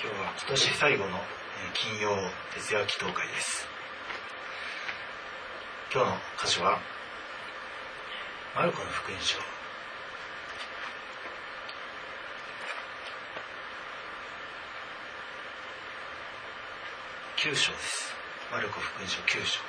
[0.00, 1.10] 今日は今年最後の
[1.74, 2.14] 金曜
[2.54, 3.66] 徹夜祈祷会です。
[5.92, 6.78] 今日の箇所は
[8.54, 9.38] マルコの福音書。
[17.38, 18.12] 9章です。
[18.52, 19.60] マルコ福音書9章。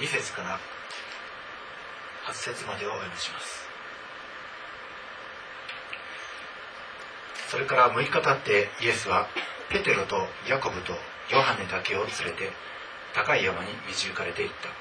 [0.00, 0.58] 2節から
[2.26, 3.71] 8節までをお読みします。
[7.52, 9.28] それから6日経ってイエスは
[9.68, 10.16] ペテロと
[10.48, 10.94] ヤコブと
[11.28, 12.48] ヨハネだけを連れて
[13.14, 14.72] 高い山に導かれていった。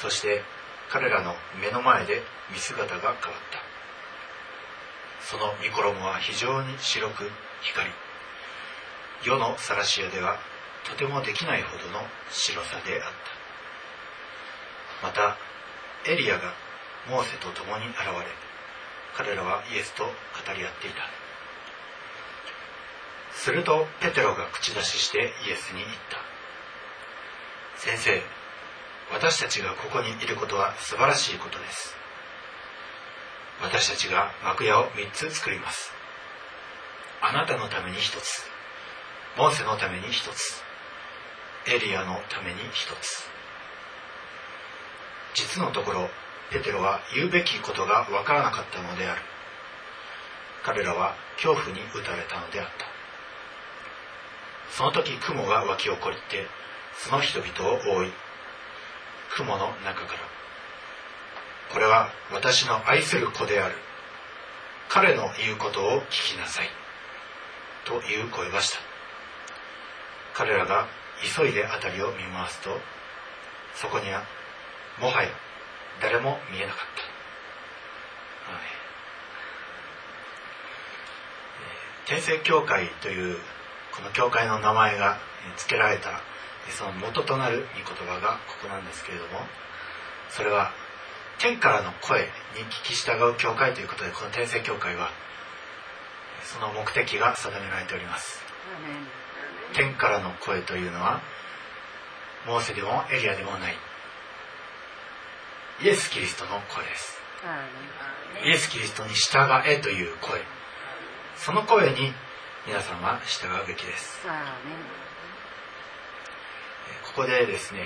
[0.00, 0.40] そして
[0.88, 3.60] 彼らの目の前で見姿が変わった。
[5.28, 7.28] その見衣は非常に白く
[7.60, 7.92] 光り
[9.22, 10.38] 世のサラシアでは
[10.88, 13.10] とてもできないほどの白さであっ
[15.02, 15.06] た。
[15.08, 15.36] また
[16.10, 16.54] エリアが
[17.10, 18.24] モーセと共に現れ
[19.18, 20.10] 彼らはイエスと語
[20.56, 21.25] り合っていた。
[23.36, 26.18] するとペテロが口出ししてイエスに言った。
[27.78, 28.22] 先生
[29.12, 31.94] 私たちがここにいることは素晴らしいことです。
[33.62, 35.92] 私たちが幕屋を3つ作ります。
[37.20, 38.50] あなたのために1つ。
[39.36, 40.62] モーセのために1つ。
[41.66, 43.28] エリアのために1つ。
[45.34, 46.10] 実のところ
[46.50, 49.22] ペテロは言うべきことがわからなかったのである。
[50.64, 52.95] 彼らは恐怖に打たれたのであった。
[54.76, 56.46] その時雲が湧き起こって
[56.98, 58.12] その人々を覆い
[59.36, 60.20] 雲の中から。
[61.72, 63.74] これは私の愛する子である。
[64.88, 66.68] 彼の言うことを聞きなさい。
[67.86, 68.78] という声がした。
[70.34, 70.86] 彼らが
[71.22, 72.68] 急いで辺りを見回すと
[73.74, 74.22] そこには
[75.00, 75.30] もはや
[76.02, 76.78] 誰も見えなかっ
[78.44, 78.62] た、はい。
[82.06, 83.38] 天聖教会という
[83.96, 85.18] この教会の名前が
[85.56, 86.20] 付けられた
[86.70, 89.40] その元となる御言葉がここなんですけれども
[90.30, 90.72] それは
[91.38, 92.26] 天からの声に
[92.84, 95.10] 聞き従う教会ということでこの天聖教会は
[96.42, 98.40] その目的が定められております。
[99.74, 101.20] 天からの声というのは
[102.46, 103.74] モーセでもエリアでもない
[105.82, 107.18] イエス・キリストの声です。
[108.44, 110.40] イエス・キリストに従えという声。
[111.36, 112.12] その声に
[112.66, 114.18] 皆さんは従うべきです。
[117.14, 117.82] ここでですね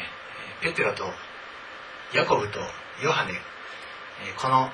[0.62, 1.04] ペテロと
[2.14, 2.60] ヤコブと
[3.02, 3.34] ヨハネ。
[4.40, 4.70] この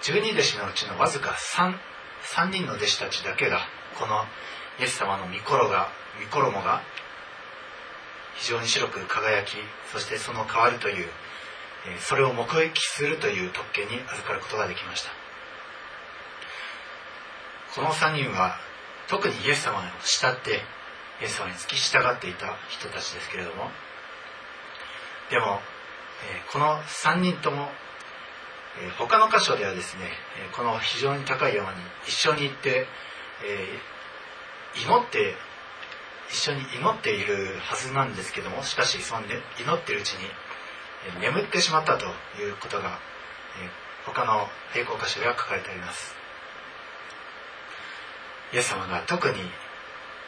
[0.00, 1.74] 十二弟子のうちのわずか 3,
[2.46, 3.60] 3人の弟子たちだけが
[3.98, 4.24] この
[4.80, 5.88] イエス様の御衣が
[6.24, 6.80] 御衣が
[8.36, 9.56] 非常に白く輝き
[9.92, 11.06] そしてその変わるという
[12.00, 15.10] それを目撃するという特権に預かることができました。
[17.74, 18.56] この3人は
[19.08, 20.60] 特にイエス様を慕って
[21.20, 23.70] イエス様に付き従っていた人たちですけれども。
[25.30, 25.60] でも、
[26.30, 27.68] えこの3人とも、
[28.80, 30.04] え他の箇所ではですね
[30.56, 32.86] この非常に高い山に一緒に行って、
[33.44, 33.78] え
[34.76, 35.34] 祈って
[36.30, 40.28] 一緒に祈っているはずなんですけどもしかしその、ね、祈ってるうちに
[41.20, 42.06] 眠ってしまったと
[42.40, 42.98] いうことが、
[43.60, 43.70] え
[44.06, 46.17] 他の並行箇所では書かれてあります。
[48.52, 49.34] イエス様が特に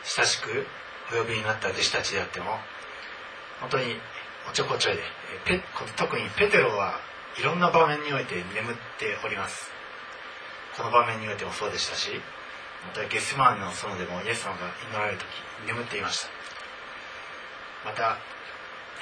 [0.05, 0.67] 親しく
[1.13, 2.47] お呼びになった弟子たちであっても
[3.61, 3.97] 本当に
[4.49, 5.03] おちょこちょいで
[5.45, 5.63] ペ
[5.97, 7.01] 特にペテロは
[7.39, 9.71] いろんな場面において眠っております。
[10.77, 12.11] この場面においてもそうでしたし
[12.87, 15.27] またゲスマーネの園でもイエス様が祈られる時
[15.67, 16.29] 眠っていました。
[17.85, 18.19] また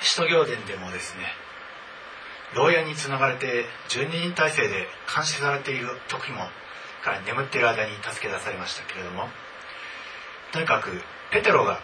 [0.01, 1.25] 使徒行伝でもですね
[2.55, 6.49] 牢屋につながれて12人体制で監視されている時も
[7.03, 9.29] から眠っている間に助け出されましたけれども
[10.53, 10.91] とにかく
[11.31, 11.81] ペテロが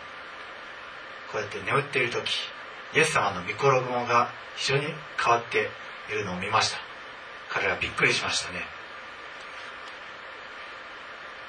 [1.33, 2.31] こうやって眠っている時
[2.95, 4.87] イエス様の御衣が非常に
[5.23, 5.69] 変わって
[6.11, 6.79] いるのを見ました。
[7.51, 8.61] 彼らびっくりしましたね。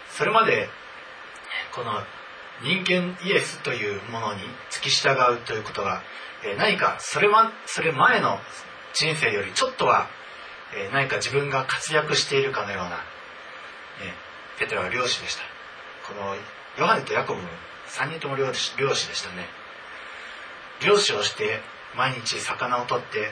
[0.09, 0.69] それまで
[1.73, 1.91] この
[2.63, 4.41] 人間イエスというものに
[4.71, 6.01] 付き従うということが
[6.57, 8.39] 何かそれ,、ま、それ前の
[8.93, 10.07] 人生よりちょっとは
[10.93, 13.03] 何か自分が活躍しているかのような
[14.59, 15.43] ペテロは漁師でした。
[16.07, 16.35] この
[16.77, 17.41] ヨハネとヤコブ
[17.87, 19.47] 3人とも漁師漁師でしたね。
[20.85, 21.61] 漁師をして
[21.95, 23.31] 毎日魚を取ってで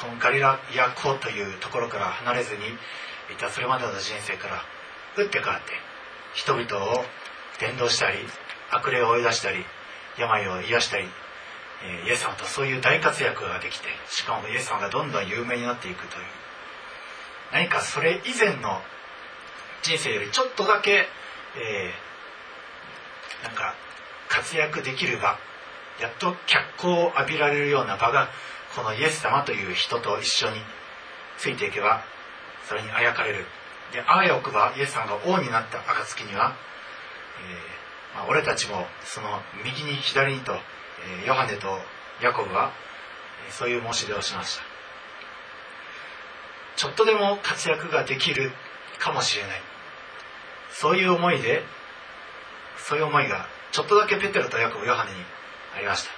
[0.00, 2.60] このガリラヤ湖というところから離れずに
[3.32, 4.62] いたそれまでの人生から
[5.16, 5.72] 打って変わって
[6.34, 7.04] 人々を
[7.60, 8.18] 伝道したり
[8.70, 9.64] 悪霊を追い出したり
[10.18, 11.04] 病を癒したり
[12.06, 16.24] イエス様とそういう大活躍ができてしかもイエス様がどんどん有名になっていくという。
[17.52, 18.82] 何かそれ以前の
[19.82, 23.74] 人生よりちょっとだけ、えー、なんか
[24.28, 25.38] 活躍できる場
[26.00, 28.28] やっと脚光を浴びられるような場が
[28.74, 30.56] このイエス様という人と一緒に
[31.38, 32.02] ついていけば
[32.68, 33.46] それにあやかれる。
[33.92, 36.54] でああやおくばイエス様が王になった暁には、
[38.12, 39.28] えーまあ、俺たちもその
[39.64, 41.78] 右に左にと、えー、ヨハネと
[42.22, 42.72] ヤコブは、
[43.48, 44.62] え、そういう申し出をしました。
[46.76, 48.52] ちょっとでも活躍ができる
[48.98, 49.60] かもしれない。
[50.70, 51.62] そういう思いで
[52.76, 55.16] そういう思いがちょっとだけペテロとヤコブヨハネに
[55.76, 56.10] ありました。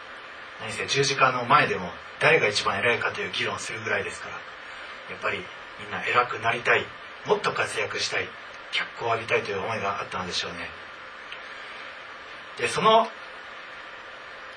[0.61, 1.89] 何せ十字架の前でも
[2.21, 5.39] 誰が一番偉いかという議論するぐらいですからやっぱり
[5.81, 6.85] みんな偉くなりたい
[7.27, 8.29] もっと活躍したい
[8.73, 10.59] 脚光を浴びたいという思いがあったのでしょうね。
[12.59, 13.09] でその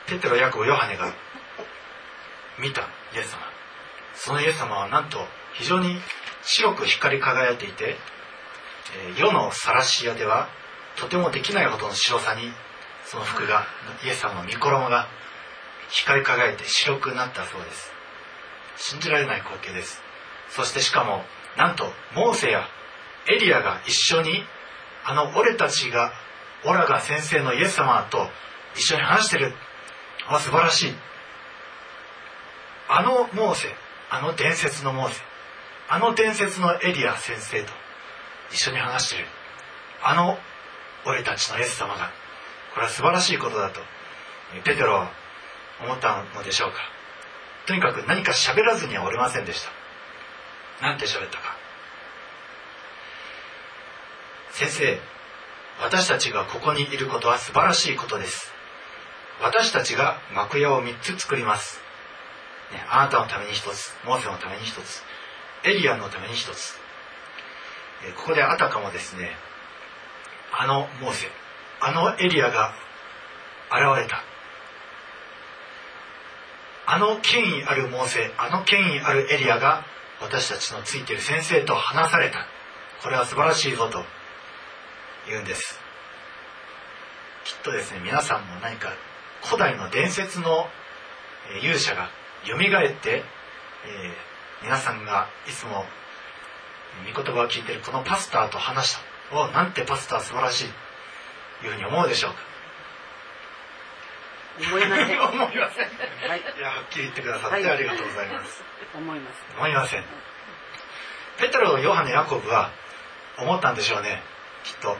[0.07, 1.13] ペテロヤコブヨハネが
[2.59, 2.81] 見た
[3.15, 3.39] イエス様。
[4.15, 5.97] そのイエス様はなんと非常に
[6.43, 7.95] 白く光り輝いていて
[9.17, 10.49] 世の晒し屋では
[10.97, 12.51] とてもできないほどの白さに
[13.05, 13.65] その服が
[14.03, 15.07] イエス様の御衣が
[15.89, 17.91] 光り輝いて白くなったそうです。
[18.77, 20.01] 信じられない光景です。
[20.49, 21.23] そしてしかも
[21.57, 21.85] なんと
[22.15, 22.67] モーセや
[23.29, 24.43] エリアが一緒に
[25.05, 26.11] あの俺たちが
[26.65, 28.27] オラが先生のイエス様と
[28.75, 29.53] 一緒に話してる。
[30.27, 30.95] あ素晴らしい。
[32.89, 33.69] あのモーセ
[34.09, 35.21] あの伝説のモーセ
[35.89, 37.71] あの伝説のエリア先生と
[38.53, 39.25] 一緒に話してる。
[40.03, 40.37] あの
[41.05, 42.11] 俺たちのイエス様が
[42.73, 43.81] これは素晴らしいことだと
[44.63, 45.11] ペテロは
[45.83, 46.77] 思ったのでしょうか。
[47.65, 49.63] とにかく何か喋らずにはおれませんでし
[50.79, 50.85] た。
[50.85, 51.57] なんて喋ったか。
[54.51, 54.99] 先生
[55.81, 58.51] 私たちがここにいることは素晴らしいことです。
[59.41, 61.79] 私たちが幕屋を3つ作ります、
[62.71, 65.03] ね、あなたのために1つモーセのために1つ
[65.65, 66.82] エリアのために1つ。
[68.11, 69.31] ここであたかもですね
[70.51, 71.27] あのモーセ
[71.79, 72.73] あのエリアが
[73.71, 74.23] 現れた。
[76.85, 79.85] あの権威あるモーセあの権威あるエリアが
[80.21, 82.45] 私たちのついてる先生と話された。
[83.01, 84.03] これは素晴らしいぞと
[85.27, 85.79] 言うんです。
[87.45, 88.89] きっとですね皆さんも何か
[89.43, 90.67] 古代の伝説の
[91.61, 92.09] 勇者が
[92.45, 95.83] よみがえって、えー、皆さんがいつも
[97.13, 98.97] 御言葉を聞いているこのパスターと話し
[99.31, 100.65] たおなんてパスター素晴らしい
[101.65, 102.37] いうふうに思うでしょうか？
[104.59, 105.19] 思いません。
[105.21, 105.87] 思いません。
[106.29, 106.39] はい。
[106.57, 108.63] いや、はっきり言ってくださってありがとうございます。
[108.93, 109.43] 思います。
[109.57, 110.05] 思いません。
[111.39, 112.69] ペテロ、ヨハネ、ヤコブは
[113.39, 114.21] 思ったんでしょうね。
[114.63, 114.97] きっと。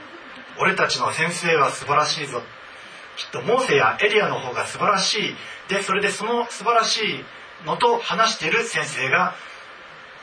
[0.58, 2.42] 俺たちの先生は素晴らしいぞ。
[3.16, 5.36] きっとモーセやエリアの方が素晴らしい。
[5.68, 7.24] で、それでその素晴らしい
[7.64, 9.34] のと話している先生が、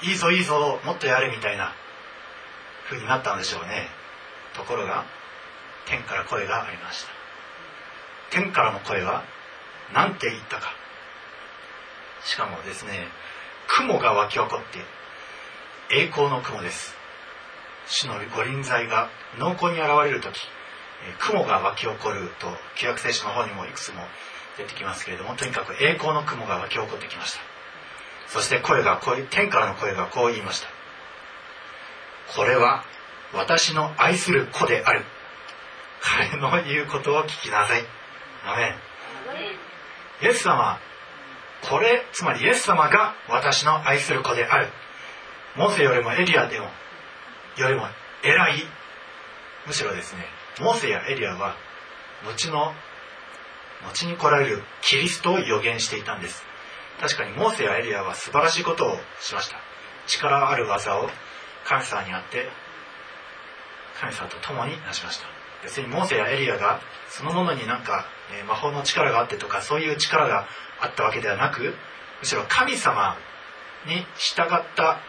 [0.03, 1.74] いいぞいいぞ、もっとやれみたいな
[2.89, 3.88] 風になったんでしょうね。
[4.56, 5.06] ところが、
[5.86, 7.21] 天から声がありました。
[8.31, 9.24] 天からの声は
[9.94, 10.74] 何て言ったか。
[12.24, 13.07] しかもですね
[13.68, 14.50] 雲が湧き起こっ
[15.89, 16.95] て栄光の雲です。
[17.88, 20.39] 主の御臨在が濃厚に現れる時
[21.19, 24.01] 雲が湧き起こると旧約聖書の方にもいくつも
[24.57, 27.51] 出てきますけれどもとにかく栄光の雲が湧き起こってきました。
[28.33, 30.68] そして声がこう天からの声がこう言いました
[32.35, 32.83] これは
[33.33, 35.04] 私の愛する子である
[36.02, 37.83] 彼の言うことを聞きなさい。
[38.44, 38.76] アメ
[40.23, 40.26] ン。
[40.26, 40.80] イエス様、
[41.69, 44.68] これ、つまりイエス様が私の愛する子である。
[45.56, 46.66] モーセよりもエリアでも、
[47.57, 47.85] よりも
[48.23, 48.64] 偉い。
[49.68, 50.26] むしろですね、
[50.59, 51.56] モーセやエリアは、
[52.26, 52.73] 後の、
[53.88, 56.44] 後に来られるキリストを予言していたんです。
[57.02, 59.58] 確かにモーセやエリアは素晴らしいことをしました。
[60.08, 61.10] 力ある技を
[61.66, 62.48] 神様にあって、
[64.00, 65.26] 神様と共になしました。
[65.64, 66.80] 別にモーセやエリアが
[67.10, 68.06] そのものになんか、
[68.40, 70.48] え、魔法の力があってとかそういう力が
[70.80, 71.76] あったわけではなく
[72.20, 73.16] むしろ神様
[73.86, 75.00] に従った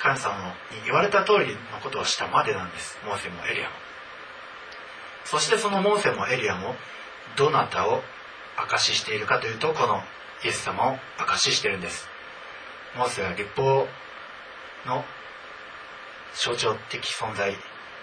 [0.00, 0.34] 神様
[0.72, 3.70] に言われた通りのことをしたまでなんですモーセもエリアも
[5.24, 6.74] そしてそのモーセもエリアも
[7.36, 8.02] どなたを
[8.56, 10.02] 証ししているかというとこの
[10.42, 12.08] イエス様を証ししてるんです。
[12.96, 13.86] モーセは立法
[14.86, 15.04] の
[16.34, 17.56] 象徴的存在。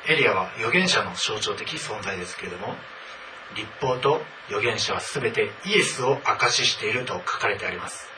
[0.07, 2.73] エリアは預言者の象徴的存在ですけれども
[3.55, 8.09] 立法と預言者は全てイエスを証ししていると書かれてあります。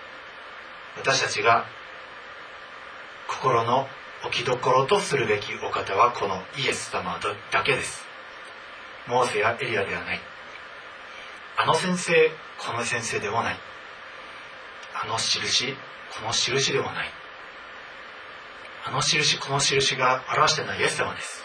[0.97, 1.65] 私たちが
[3.27, 3.87] 心の
[4.25, 7.19] 置きどころとするべきお方はこのイエス様
[7.51, 8.05] だけです。
[9.07, 10.19] モーセやエリアではない。
[11.57, 12.31] あの先生
[12.65, 13.57] この先生でもない。
[15.03, 17.09] あの印この印でもない。
[18.85, 21.43] あの印この印が表しているのはイエス様です。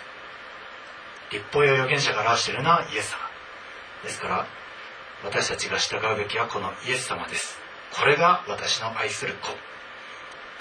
[1.32, 3.18] 立法や預言者が表しているのはイエス様。
[4.04, 4.46] ですから
[5.24, 7.58] 私たちが従うべきはこのイエス様です。
[7.98, 9.48] これが私の愛する子。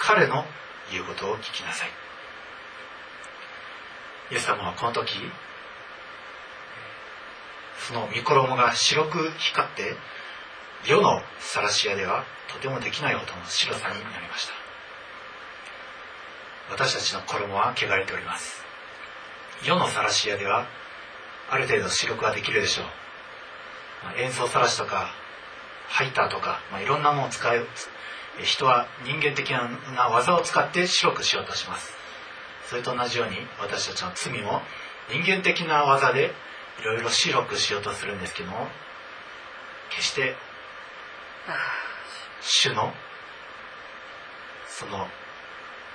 [0.00, 0.44] 彼の
[0.90, 1.90] 言うことを聞きなさい。
[4.32, 5.14] イエス様はこの時
[7.86, 9.96] その御衣が白く光って
[10.84, 14.52] 世のサラシアではとてもできないほどの白さになりました。
[16.70, 18.62] 私たちの衣は汚れております。
[19.64, 20.66] 世のサラシアでは
[21.50, 22.86] ある程度白くはできるでしょう。
[24.04, 25.10] ま演奏さらしとか
[25.88, 27.66] ハイターとか、まあ、いろんなものを使う。
[28.42, 31.92] 人は人間的な技を使って白くしようとします。
[32.68, 34.62] それと同じように私たちの罪も
[35.10, 36.32] 人間的な技で
[36.80, 38.68] いろいろ白くしようとするんですけども
[39.90, 40.36] 決して
[42.40, 42.92] 主の
[44.66, 45.06] その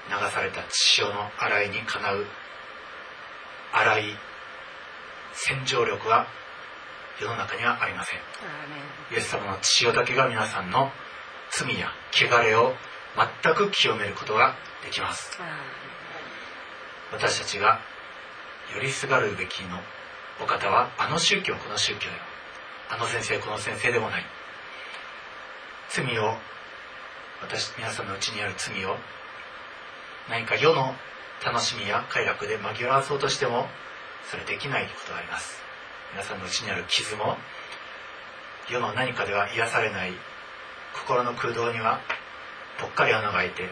[0.10, 2.25] 流された血潮の洗いにかなう
[3.72, 4.03] 洗い
[5.33, 6.27] 洗浄力は
[7.19, 8.19] 世の中にはありません。
[9.12, 10.91] イエス様の血潮だけが皆さんの
[11.51, 12.74] 罪や汚れを
[13.43, 15.39] 全く清めることができます。
[17.12, 17.79] 私たちが
[18.74, 19.79] よりすがるべきの
[20.41, 22.13] お方はあの宗教この宗教よ。
[22.89, 24.25] あの先生この先生でもない
[25.95, 26.33] 罪を
[27.43, 28.95] 私皆さんのうちにある罪を
[30.27, 30.95] 何か世の
[31.45, 33.67] 楽しみや快楽で紛らわそうとしても
[34.31, 35.62] それできないことがあります。
[36.13, 37.38] 皆さんのうちにある傷も
[38.71, 40.13] 世の何かでは癒されない
[40.95, 42.00] 心の空洞には
[42.79, 43.69] ぽっかり穴が開いて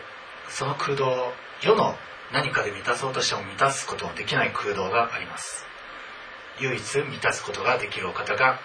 [0.47, 1.95] その空洞を世の
[2.31, 5.65] 何かで満たそうとしても満たすことのできない空洞があります。
[6.59, 8.59] 唯一満たすことができるお方が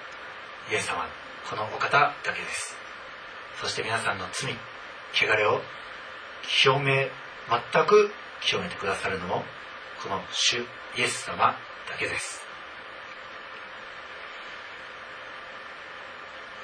[0.70, 1.06] イエス様
[1.48, 2.75] このお方だけです。
[3.60, 4.54] そして皆さんの罪
[5.14, 5.60] 汚れを
[6.42, 7.10] 清め
[7.72, 8.10] 全く
[8.42, 9.42] 清めてくださるのも
[10.02, 10.58] この主
[10.98, 11.56] イエス様だ
[11.98, 12.44] けです。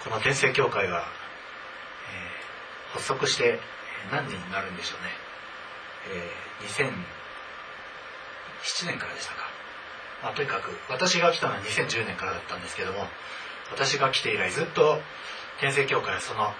[0.04, 3.60] この天聖教会は、えー、発足して
[4.10, 5.10] 何年になるんでしょうね、
[6.10, 6.90] えー、
[8.84, 9.48] 2007年からでしたか、
[10.24, 13.06] まあ、とにかく私が来たのは2010年からだったんですけども
[13.70, 15.00] 私が来て以来ずっと
[15.60, 16.52] 天聖教会はその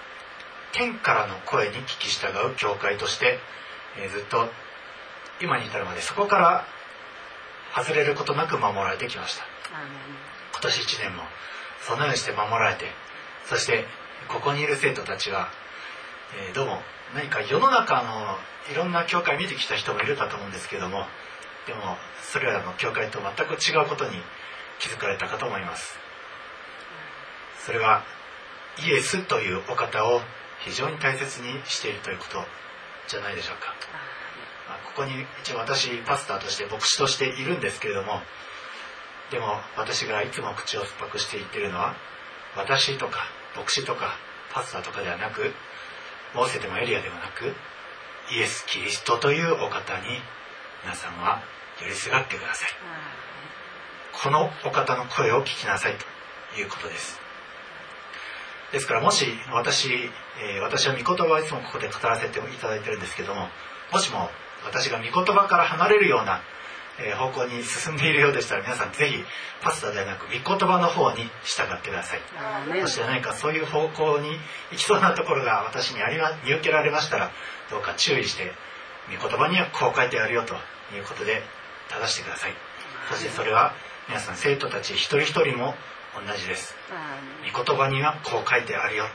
[0.73, 3.39] 天からの声に聞き従う教会として、
[4.03, 4.49] えー、ずっと
[5.41, 6.65] 今に至るまでそこから
[7.75, 9.45] 外れることなく守られてきました。
[10.53, 11.23] 今年1年も
[11.87, 12.85] そのようにして守られて
[13.49, 13.85] そして
[14.29, 15.49] ここにいる生徒たちは、
[16.49, 16.79] えー、どうも
[17.15, 18.39] 何か世の中の
[18.71, 21.05] いろんな教会見てきた人もいるかと思うんですけども
[21.67, 21.81] でも
[22.23, 24.13] それらの教会と全く違うことに
[24.79, 25.99] 気づかれたかと思います。
[27.65, 28.03] それは
[28.85, 30.21] イエスというお方を
[30.65, 32.45] 非常に大切にしているということ
[33.09, 33.75] じゃないでしょうか。
[34.95, 38.21] ここに一応私パスターとして牧師としているんですけれども
[39.31, 41.95] でも私がいつも口を酸っぱくして言ってるのは
[42.57, 43.21] 私とか
[43.57, 44.17] 牧師とか
[44.53, 45.53] パスターとかではなく
[46.35, 47.55] モーセでもエリアでもなく
[48.31, 50.21] イエス・キリストというお方に
[50.85, 51.43] 皆さんは
[51.81, 52.69] 寄りすがってください。
[54.13, 55.95] このお方の声を聞きなさい
[56.55, 57.21] ということです。
[58.73, 60.11] ですからもし私、
[60.43, 63.49] えー、私は御言葉をいつもここで語らせていただいてるんですけども
[63.93, 64.29] もしも
[64.67, 66.41] 私が御言葉から離れるような
[67.19, 69.25] 方向に進んでいるようでしたら皆さんぜひ
[69.63, 72.21] パスタではなく御言葉の方に従ってください。
[72.83, 74.31] そして何かそういう方向に
[74.71, 77.31] 行きそうなところが私にあり見受けられましたら
[77.71, 78.53] どうか注意して
[79.09, 80.55] 御言葉にはこう書いてあるよと
[80.95, 81.43] いうことで
[81.89, 82.53] 正してください。
[83.11, 83.75] そしてそれは
[84.09, 85.75] 皆さん生徒たち一人一人も
[86.15, 86.77] 同じです。
[87.53, 89.07] 御言葉にはこう書いてあるよ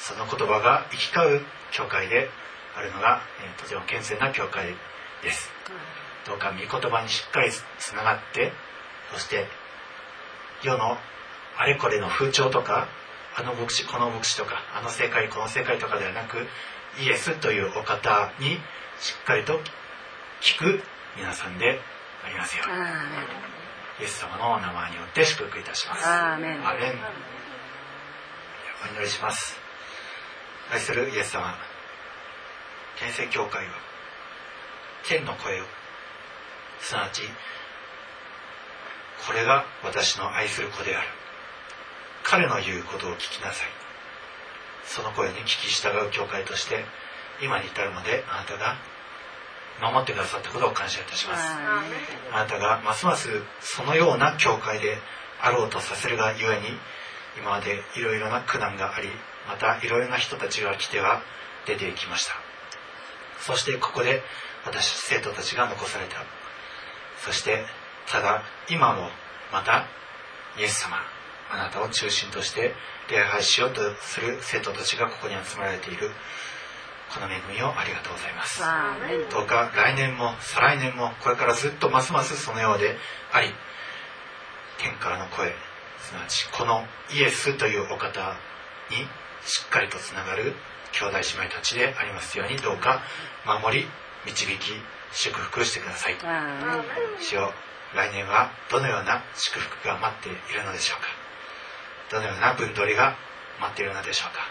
[0.00, 1.40] その言葉が行き交う
[1.72, 2.28] 教会で
[2.74, 4.74] あるのが、えー、とても健全な教会
[5.22, 5.50] です、
[6.26, 8.52] どうか御言葉にしっかりつながって
[9.12, 9.46] そして
[10.62, 10.96] 世の
[11.56, 12.88] あれこれの風潮とか
[13.36, 16.46] あの牧師この牧師とかあの正解この正解とかではなく
[17.00, 18.56] イエスというお方に
[18.98, 19.60] しっかりと
[20.40, 20.82] 聞く
[21.16, 21.78] 皆さんで
[22.24, 22.64] ありますよ。
[22.66, 22.74] うに
[24.00, 26.06] イエス様のお名前によって祝福いたします。
[26.06, 26.60] アーメン。
[28.82, 29.69] お祈りします
[30.72, 31.52] 愛するイエス様。
[32.98, 33.72] 天聖教会は
[35.08, 35.64] 天の声を。
[36.80, 37.22] すなわち
[39.26, 41.08] これが私の愛する子である。
[42.22, 43.68] 彼の言うことを聞きなさい。
[44.84, 46.84] その声に聞き従う教会として
[47.42, 48.76] 今に至るまであなたが
[49.92, 51.42] 守ってくださったことを感謝いたします。
[52.32, 53.28] あなたがますます
[53.60, 54.98] そのような教会で
[55.40, 56.78] あろうとさせるがゆえに
[57.38, 59.08] 今までいろいろな苦難があり
[59.48, 61.22] またいろいろな人たちが来ては
[61.66, 62.34] 出ていきました。
[63.40, 64.22] そしてここで
[64.64, 66.16] 私生徒たちが残された。
[67.24, 67.64] そして
[68.08, 69.08] ただ今も
[69.52, 69.86] また
[70.58, 70.96] イエス様
[71.50, 72.74] あなたを中心として
[73.10, 76.10] 礼拝しようとする生徒たちがここに集められている。
[77.12, 78.62] この恵みをありがとうございます。
[79.32, 82.96] どうか来年も再来年もこれからずっとますますそのようで
[83.32, 83.48] あり
[84.78, 85.52] 天からの声
[85.98, 88.36] すなわちこのイエスというお方
[88.90, 89.08] に
[89.44, 90.54] しっかりとつながる
[90.92, 93.00] 兄弟姉妹たちでありますようにどうか
[93.46, 93.86] 守り
[94.26, 94.72] 導き
[95.12, 96.16] 祝福してください。
[97.20, 97.52] 主よ
[97.94, 101.08] 来年はどのような祝福が待っているのでしょうか。
[102.10, 103.16] どのような分取りが
[103.60, 104.42] 待っているのでしょうか。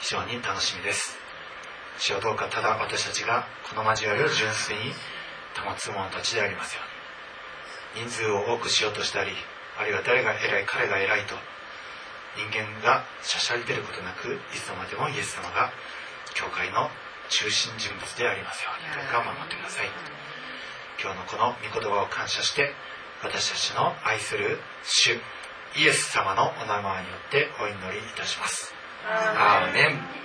[0.00, 1.16] 非常に楽しみです。
[1.98, 4.92] 主よどうかただ私たちがこの交わりを純粋に
[5.56, 8.06] 保つ者たちでありますように。
[8.06, 9.30] 人数を多くしようとしたり
[9.78, 11.36] あるいは誰が偉い彼が偉いと
[12.36, 15.70] 人間がしゃしゃり出ることなくいつまでもイエス様が
[16.34, 16.90] 教会の
[17.30, 19.86] 中心人物でありますようにどうか守ってください。
[21.00, 22.72] 今日のこの御言葉を感謝して
[23.22, 25.18] 私たちの愛する主
[25.76, 28.74] イエス様のお名前によってお祈りいたします。
[29.06, 30.24] アーメン。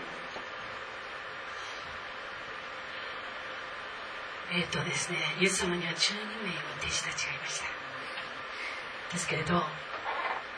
[4.51, 9.13] えっ、とですねイエス様には12名の弟子たちがいました。
[9.13, 9.63] ですけれど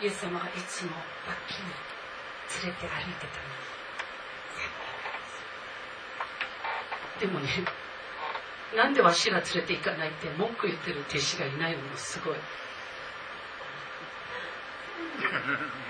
[0.01, 0.91] イエス様がいつも
[1.27, 1.67] 脇に
[2.63, 3.37] 連れて歩いてた
[7.21, 7.47] のでもね
[8.75, 12.35] なんでわしら連れて行かないって文句言ってる弟子がいないのもすごい。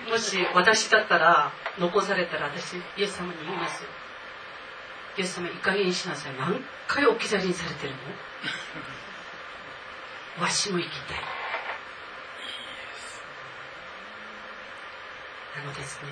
[0.09, 3.89] もし私だったら残されたら私イエス様に言いますよ。
[5.19, 6.33] イエス様いい加減にしなさい。
[6.37, 7.93] 何回置き去りにされてる
[10.37, 10.43] の？
[10.43, 11.17] わしも行きたい。
[15.57, 16.11] なのですね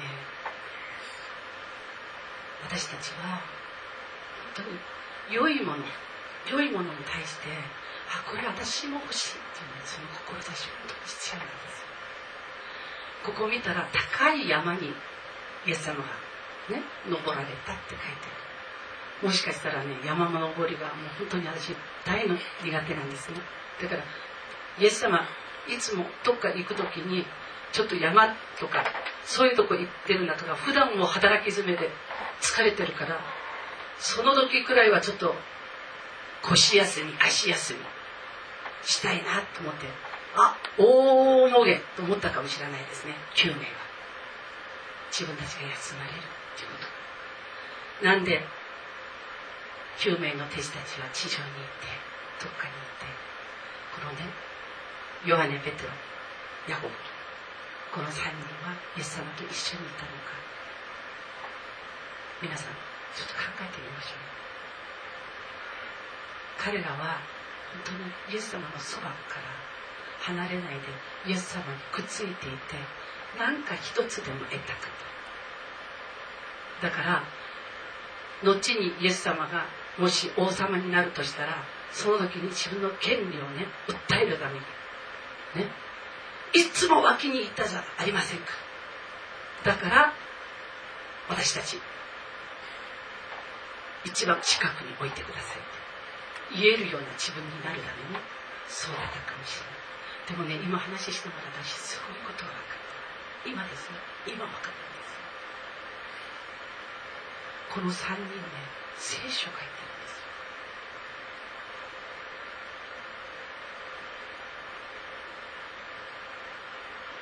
[2.64, 3.40] 私たちは
[4.56, 4.78] 本当に
[5.32, 5.84] 良いもの
[6.50, 7.48] 良いものに対して
[8.10, 11.80] あこれ私も欲しいっていうねその志本当に必要なんです
[13.24, 14.90] ここ見たら高い山に
[15.68, 16.04] イエス様が
[16.70, 18.28] ね登られたって書いて
[19.22, 19.28] ある。
[19.28, 21.76] もしかしたらね山の登りがもう本当に私
[22.06, 23.38] 大の苦手なんですね。
[23.82, 24.04] だから
[24.80, 25.20] イエス様
[25.68, 27.26] いつもどっか行く時に
[27.72, 28.84] ちょっと山とか
[29.26, 31.90] そういうとこ行ってるんだとか普段も働き詰めで
[32.42, 33.20] 疲れてるから
[34.00, 35.36] その時くらいはちょっと
[36.42, 37.80] 腰休み足休み
[38.84, 39.88] したいなと思って
[40.36, 43.90] あ大もげと思ったかもしれないですね9名は。
[45.12, 46.22] 自分たちが休まれるっ
[46.56, 46.78] ていうこ
[48.00, 48.06] と。
[48.06, 48.42] なんで
[50.00, 53.06] 9名の弟子たちは地上に行ってどっかに行って
[54.00, 54.32] このね
[55.26, 55.90] ヨハネ・ペテロ
[56.70, 56.94] ヤコブ
[57.94, 58.22] この3人
[58.66, 60.38] はイエス様と一緒にいたのか。
[62.42, 62.74] 皆さん
[63.16, 64.40] ちょっと考えてみましょう。
[66.60, 67.20] 彼らは
[67.86, 69.48] 本当にイエス様のそばから
[70.20, 70.88] 離れないで
[71.28, 72.78] イエス様にくっついていて
[73.38, 74.92] 何か一つでも得たかっ
[76.82, 76.90] た。
[76.90, 77.24] だから
[78.44, 79.66] 後にイエス様が
[79.98, 84.60] もし王様になるとしたらその時に自分の権利をね訴えるために
[85.56, 85.72] ね
[86.54, 88.46] いつも脇にいたじゃありませんか。
[89.64, 90.14] だから
[91.30, 91.80] 私たち
[94.06, 95.60] 一番近くに置いてください。
[95.60, 98.24] って言えるような自分になるために
[98.68, 100.50] そうだったかもしれない。
[100.50, 102.78] でもね今話してもらった私すごいことが分かっ
[103.44, 103.50] た。
[103.50, 103.94] 今ですよ。
[104.28, 104.90] 今分かったんです
[107.70, 108.26] この3人ね
[108.98, 110.26] 聖書書いてるんですよ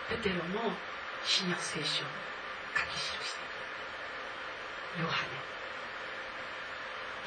[0.09, 0.71] ペテロも
[1.25, 2.07] 新約聖書を
[2.75, 3.41] 書き記して
[5.01, 5.23] るヨハ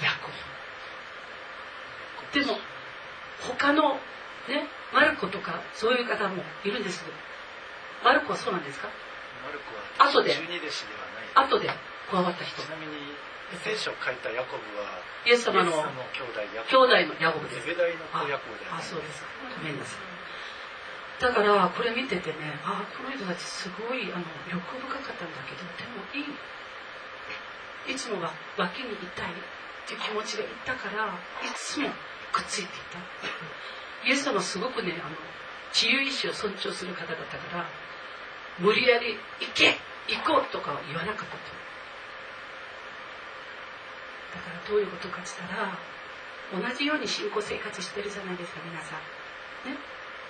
[0.01, 0.29] ネヤコ
[2.33, 2.59] ブでも
[3.43, 3.99] 他の
[4.49, 7.17] ねマルコとかそういう方もいるんですけど
[8.05, 8.89] マルコはそうなんですか？
[9.45, 11.05] マルコは後で十二弟子では
[11.45, 11.49] ない。
[11.53, 11.69] 後で
[12.11, 12.63] 加わった人。
[12.63, 13.13] ちなみに
[13.61, 15.77] 聖書を書いたヤコブはイエス様の兄
[16.33, 17.69] 弟兄弟のヤコブです。
[18.73, 19.29] あそうですか。
[19.61, 20.01] ごめんなさい
[21.21, 27.93] だからこれ見ててねああこの人たちすごいあの欲深かったんだけどでもいい。
[27.93, 29.35] いつもは脇にいたいっ
[29.87, 31.09] ていう気持ちがいったから
[31.45, 31.89] いつも
[32.33, 34.09] くっついていた。
[34.09, 35.17] イエス様すごくねあの
[35.73, 37.67] 自由意志を尊重する方だったから
[38.59, 39.79] 無理やり「行け
[40.09, 41.39] 行こう」とかは言わなかったと。
[44.33, 49.71] だからどういうことかって言ったら同じように信仰生活してるじゃないですか皆さん。
[49.71, 49.77] ね。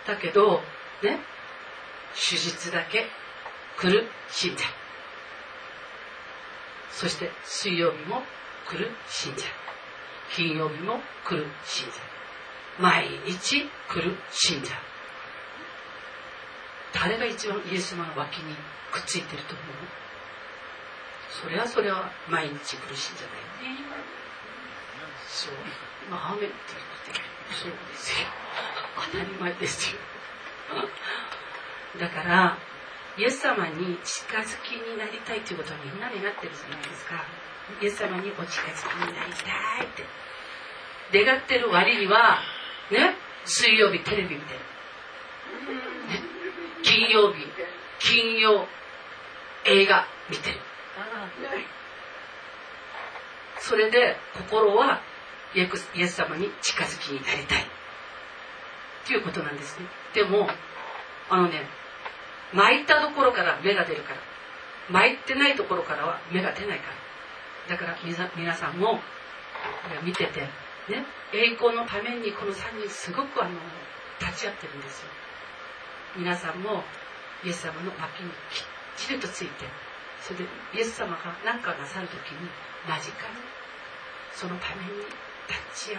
[0.07, 0.63] だけど
[1.03, 1.21] ね。
[2.15, 3.07] 手術だけ
[3.79, 4.65] 来る信者
[6.91, 8.23] そして水曜日も
[8.69, 9.47] 来る信者
[10.35, 11.93] 金曜日も来る信者
[12.79, 14.75] 毎日来る信者
[16.93, 18.55] 誰が一番イエス様の脇に
[18.91, 19.67] くっついてると思う？
[21.43, 23.79] それはそれは毎日来る信者だよね。
[25.29, 25.55] そう。
[26.11, 26.55] まあ雨って
[27.07, 27.23] 言って
[27.55, 28.27] そうですよ。
[29.13, 30.01] 当たり前ですよ。
[31.99, 32.59] だから
[33.19, 37.25] イエス様に近づきになりたいということはみんなになってるじゃないですか。
[37.83, 40.05] イエス様にお近づきになりたいって。
[41.25, 42.39] 願ってる割には
[42.91, 44.63] ね水曜日テレビ見てる、ね、
[46.83, 47.47] 金曜日
[47.99, 48.67] 金曜
[49.65, 50.59] 映画見てる。
[53.59, 55.01] それで心は
[55.55, 57.63] イエス様に近づきになりたい。
[57.63, 57.67] っ
[59.07, 59.87] ていうことなんですね。
[60.15, 60.49] でも
[61.29, 61.67] あのね
[62.53, 64.31] 巻いたところから芽が出るから。
[64.91, 66.91] 巻いてないところからは芽が出ないか
[67.69, 67.77] ら。
[67.77, 67.97] だから
[68.37, 68.99] 皆さんも
[70.03, 70.41] 見てて
[70.89, 73.55] ね栄光のためにこの3人すごくあの
[74.19, 75.09] 立ち会ってるんですよ。
[76.17, 76.83] 皆さんも
[77.45, 78.65] イエス様の脇にきっ
[78.97, 79.65] ちりとついて
[80.21, 80.45] それで
[80.75, 82.51] イエス様が何かなさる時に
[82.89, 83.15] 間近に
[84.35, 85.07] そのために
[85.47, 85.99] 立ち会う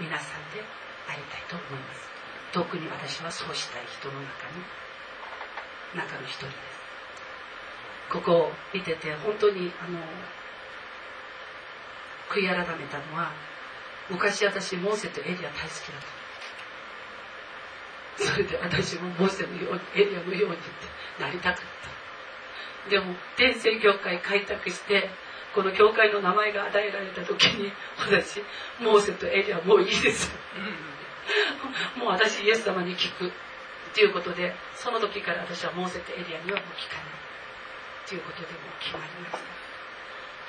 [0.00, 0.64] 皆さんで
[1.06, 2.19] ありたいと思います。
[2.52, 4.64] 特に私はそうしたい人の中に
[5.94, 6.46] 中の一人。
[6.46, 6.80] です
[8.10, 9.98] ここを見てて本当にあの
[12.28, 13.30] 悔い改めたのは
[14.10, 16.00] 昔私モーセとエリア大好きだ
[18.18, 21.62] とそれで私もモーセのようにエリアのようにってなりたかっ
[22.84, 22.90] た。
[22.90, 25.08] でも天聖教会開拓して
[25.54, 28.40] この教会の名前が与えられた時に私
[28.80, 30.30] モーセとエリアもういいです。
[31.96, 33.32] もう私イエス様に聞く
[33.94, 37.04] ということでその時から私はモーセとエリアにはもう聞かない
[38.06, 39.60] ということでも決まりました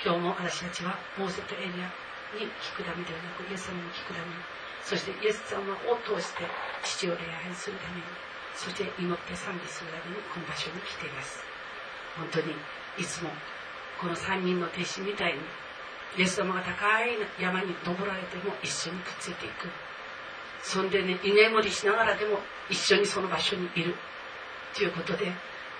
[0.03, 1.89] 今日も私たちはモーセとエリア
[2.37, 4.25] に聞くためではなくイエス様に聞くため。
[4.25, 6.43] にそしてイエス様を通して
[6.83, 8.03] 父を礼拝するために
[8.55, 11.39] そして祈って賛美するためにこの場所に来ています。
[12.17, 12.53] 本当に
[12.97, 13.29] いつも
[13.99, 15.39] この3人の弟子みたいに
[16.17, 19.69] イエス様が高い山に登られても一緒にくっついていく。
[20.63, 23.95] そんでね居眠りしながらでも一緒にその場所にいる
[24.75, 25.25] ということで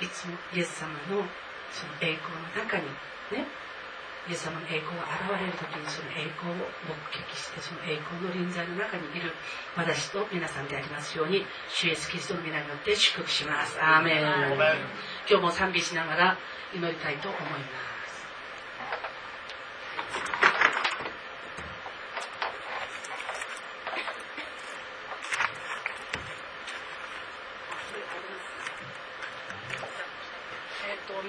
[0.01, 1.23] いつもイエス様の
[1.71, 2.85] その栄光の中に
[3.31, 3.47] ね
[4.29, 9.33] イエス様の栄光が現れる時にその栄光を目撃してその栄光の臨在の中にいる
[9.75, 13.77] 私と皆さんでありますように主イエスキリストの皆によって祝福します。
[13.81, 14.21] アーメン。
[15.29, 16.37] 今日も賛美しながら
[16.73, 17.91] 祈りたいと思います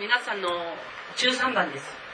[0.02, 0.49] 皆さんの
[1.14, 2.12] 13番です。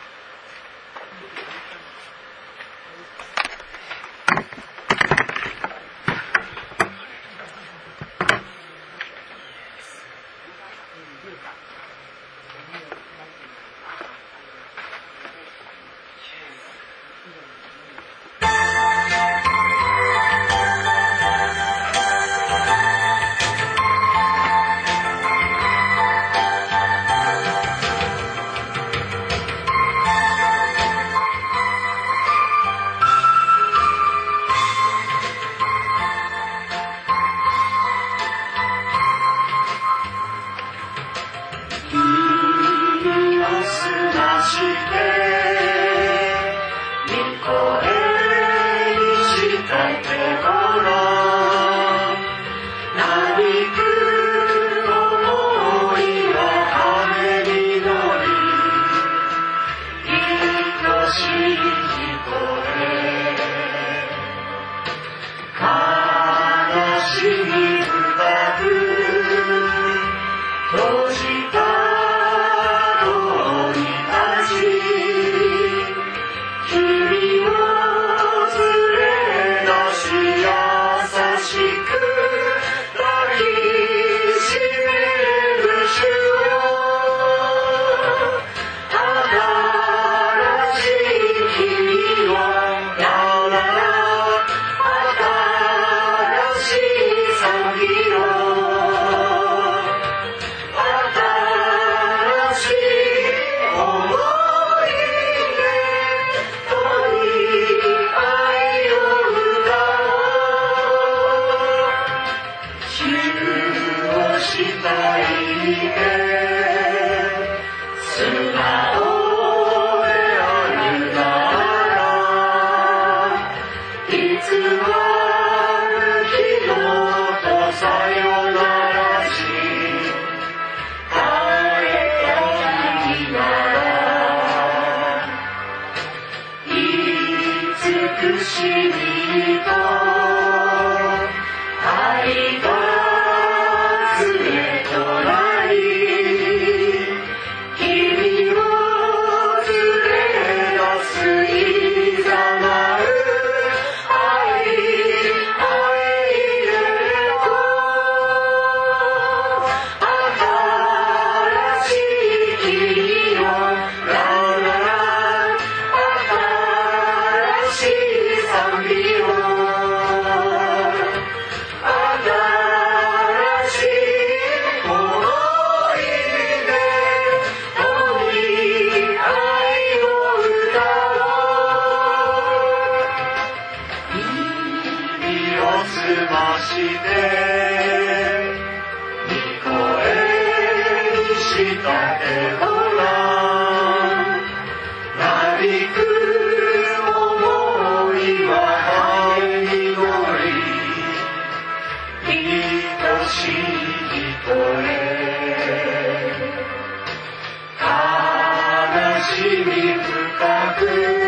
[209.38, 211.27] Jesus, I pray.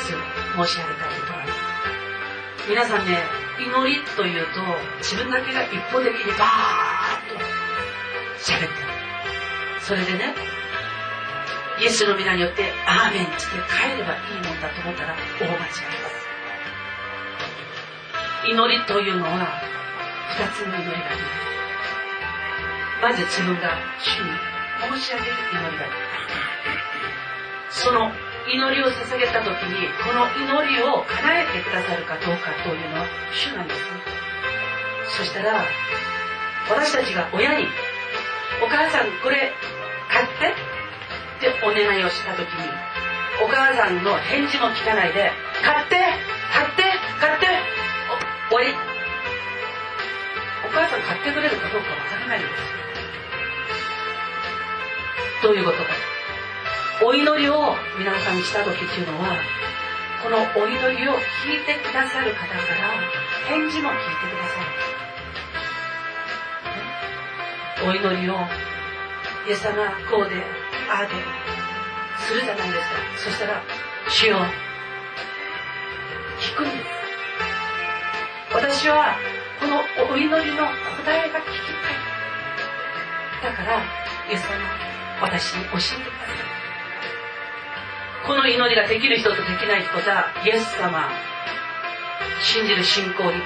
[0.00, 1.30] 申し上げたいと
[2.68, 3.18] 皆さんね
[3.58, 4.60] 祈りというと
[4.98, 7.40] 自分だけが一方的にバーッと
[8.38, 8.68] 喋って
[9.80, 10.34] それでね
[11.80, 16.20] イエスの皆によって「アーメン」って帰ればいいもんだと思ったら大間違いです。
[18.46, 19.62] 祈りというのは
[20.38, 21.50] 2つの祈りがあります。
[23.02, 24.30] まず自分が主に
[25.00, 25.96] 申し上げる祈りがありま
[27.70, 27.82] す。
[27.82, 28.12] その
[28.48, 34.00] 祈りを捧げた時にこの祈りを叶えてくださるかどうかというのは主なんですね。
[35.16, 35.64] そしたら
[36.68, 37.66] 私たちが親に
[38.62, 39.52] 「お母さんこれ
[40.08, 40.54] 買って」
[41.48, 42.68] ってお願いをした時に
[43.42, 45.96] お母さんの返事も聞かないで「買って
[46.52, 46.82] 買って
[47.20, 47.46] 買って」
[48.50, 48.90] 終わり。
[50.70, 52.52] お母さん買ってくれるかどうかわからないんです
[55.42, 56.09] どういうことか。
[57.02, 59.34] お祈りを皆さんにした時っていうのは
[60.22, 62.60] このお祈りを聞いてくださる方から
[63.48, 64.60] 返事も聞いてくださ
[67.80, 67.88] る。
[67.88, 68.34] お祈りを
[69.48, 69.72] イエス様
[70.10, 70.44] こうで
[70.90, 71.14] ああで
[72.18, 72.94] するじゃないですか。
[73.16, 73.62] そしたら
[74.10, 74.44] 主よ。
[76.38, 76.76] 聞くんです。
[78.52, 79.16] 私は
[79.58, 79.80] この
[80.12, 81.48] お祈りの答えが聞き
[83.40, 83.52] たい。
[83.52, 83.80] だから
[84.28, 84.50] イエス様
[85.22, 86.59] 私に教えてください。
[88.26, 91.08] この祈りができる人とできない人じゃイエス様
[92.40, 93.40] 信じる信仰において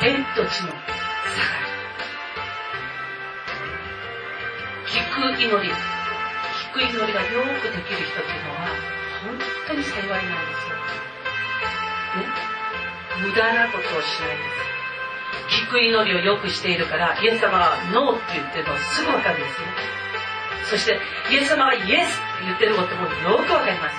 [0.00, 0.74] 天と地の差が
[4.86, 8.68] 聞く祈り聞く祈りがよくできる人っていうのは
[9.24, 9.38] 本
[9.68, 10.76] 当に幸いなんですよ、
[12.16, 14.70] ね、無駄なことをしないんです。
[15.50, 19.68] 聞く祈りをよくしているからイエス様はノーって言ってるのすぐ分かるんですよ。
[20.70, 20.98] そして
[21.30, 23.96] イエス様はイエスって言ってることもよく分かります。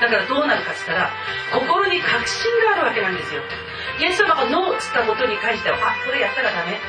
[0.00, 1.10] だからどうなるかっつったら
[1.54, 3.42] 心に確信があるわけなんですよ。
[4.00, 6.82] イエス様がノーっつったことに関してはあこれやったらダメ。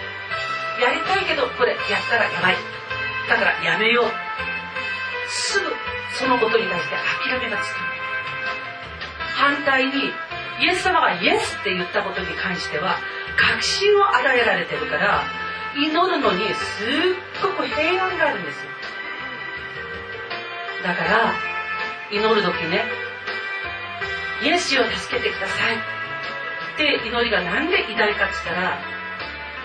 [0.82, 2.58] やりたいけどこれやったらやばい。
[3.30, 4.12] だからやめよう。
[5.30, 5.70] すぐ
[6.18, 6.96] そのことに対して
[7.30, 7.78] 諦めがつく。
[9.38, 10.12] 反対に
[10.60, 12.98] イエス様がイエスって言ったことに関しては
[13.38, 15.24] 確信を与えられてるから
[15.76, 18.72] 祈るのにすっごく平安があるんですよ。
[20.84, 21.34] だから
[22.12, 22.84] 祈る時ね
[24.44, 25.96] イエスを助けてください。
[26.76, 28.80] って祈りが何で偉大かって言ったら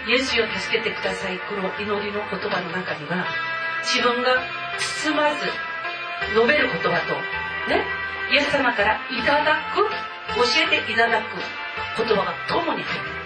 [0.07, 3.27] イエスを助けてくださいこの祈りの言葉の中には
[3.83, 4.38] 自分が
[4.79, 5.44] 包まず
[6.33, 7.14] 述べる言葉と
[7.68, 7.85] ね
[8.33, 9.83] イエス様からいただく
[10.38, 11.37] 教えていただく
[11.99, 13.20] 言葉が共に入ってる。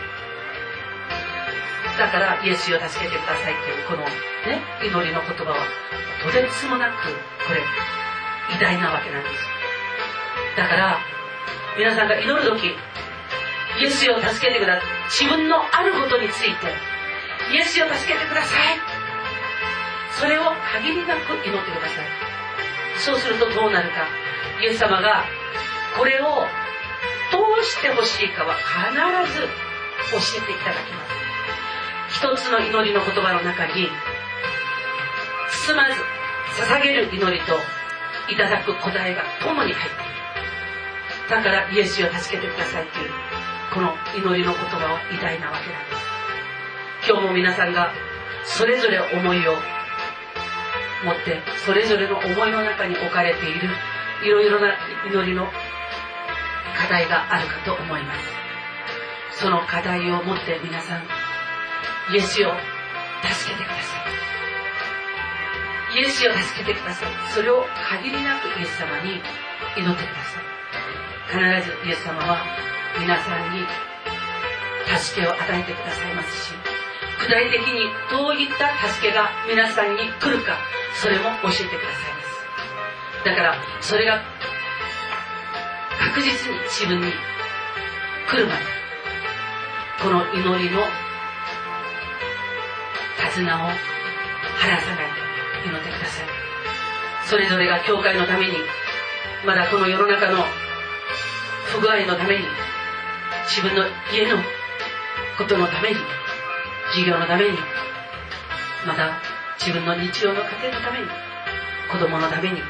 [1.99, 5.67] だからイエスを助けてくださいっていうこのね祈りの言葉は
[6.23, 6.95] とてつもなく
[7.47, 7.63] これ
[8.57, 9.35] 偉大なわけなんです。
[10.57, 10.99] だから
[11.79, 12.75] 皆さんが祈る時
[13.81, 14.91] イエスを助けてください。
[15.09, 16.67] 自分のあることについて
[17.53, 18.79] イエスを助けてください。
[20.19, 22.07] それを限りなく祈ってください。
[22.99, 24.07] そうするとどうなるか。
[24.63, 25.25] イエス様が
[25.99, 26.47] これを
[27.33, 31.24] どうしてほしいかは必ず教えていただきます。
[32.37, 33.89] つの祈りの言葉の中に
[35.67, 36.01] 包まず
[36.63, 37.59] 捧げる祈りと
[38.33, 40.15] いただく答えが共に入っている。
[41.31, 43.11] だからイエスを助けてくださいという
[43.73, 47.11] この祈りの言葉は偉大なわけなんです。
[47.11, 47.93] 今日も皆さんが
[48.45, 49.53] それぞれ思いを
[51.05, 53.69] 持ってそれぞれの思いの中に置かれている
[54.25, 54.75] いろいろな
[55.07, 55.47] 祈りの
[56.77, 59.41] 課題があるかと思います。
[59.41, 61.03] その課題を持って皆さん
[62.13, 62.53] イエスを
[63.23, 63.97] 助けてくださ
[65.95, 65.97] い。
[65.97, 67.11] イエスを助けてください。
[67.33, 69.23] それを限りなくイエス様に
[69.77, 70.45] 祈ってください。
[71.31, 72.45] 必ずイエス様は
[73.01, 73.65] 皆さんに
[74.99, 76.53] 助けを与えてくださいますし
[77.19, 80.59] 具体的にどういった助けが皆さんに来るか
[81.01, 82.21] それも教えてくださいま
[83.23, 83.25] す。
[83.25, 84.23] だからそれが
[85.99, 87.13] 確実に自分に
[88.29, 88.61] 来るまで
[90.03, 90.83] この祈りの
[93.29, 95.09] 手綱を離さない
[95.67, 96.27] 祈ってください。
[97.27, 98.55] それぞれが教会のために
[99.47, 100.45] まだこの世の中の
[101.73, 102.45] 不具合のために
[103.47, 104.39] 自分の家の
[105.37, 105.97] ことのために
[106.95, 107.59] 事業のために
[108.87, 109.21] また
[109.59, 111.07] 自分の日常の家庭のために
[111.91, 112.61] 子供のために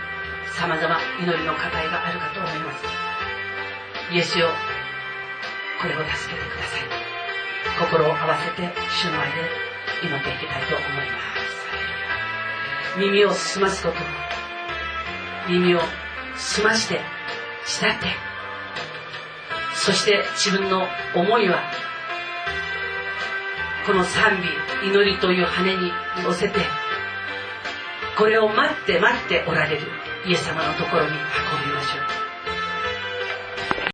[0.57, 2.85] さまざま祈りの課題があるかと思います。
[4.13, 4.49] イエスよ
[5.83, 6.83] これを助けてください。
[7.79, 11.19] 心を合わせて主の前で祈っていきたいと思いま
[12.95, 12.99] す。
[12.99, 13.97] 耳を澄ますこと。
[15.49, 15.81] 耳を
[16.37, 17.01] 澄まして
[17.65, 18.07] 慕って。
[19.75, 21.63] そして自分の思いは
[23.87, 24.41] この賛
[24.83, 26.61] 美祈りという羽に乗せて
[28.17, 29.87] これを待って待っておられる
[30.27, 31.15] イエス様のところに運
[31.69, 32.24] びましょう。